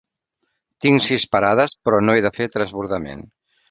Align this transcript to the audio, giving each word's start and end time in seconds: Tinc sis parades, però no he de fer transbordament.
Tinc 0.85 1.05
sis 1.09 1.27
parades, 1.37 1.79
però 1.85 2.03
no 2.09 2.19
he 2.19 2.27
de 2.31 2.37
fer 2.41 2.53
transbordament. 2.59 3.27